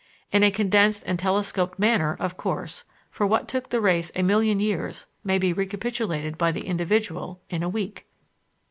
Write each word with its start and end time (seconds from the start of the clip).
In 0.31 0.41
a 0.41 0.49
condensed 0.49 1.03
and 1.05 1.19
telescoped 1.19 1.77
manner, 1.77 2.17
of 2.19 2.35
course, 2.35 2.83
for 3.11 3.27
what 3.27 3.47
took 3.47 3.69
the 3.69 3.79
race 3.79 4.11
a 4.15 4.23
million 4.23 4.59
years 4.59 5.05
may 5.23 5.37
be 5.37 5.53
recapitulated 5.53 6.39
by 6.39 6.51
the 6.51 6.65
individual 6.65 7.39
in 7.51 7.61
a 7.61 7.69
week! 7.69 8.07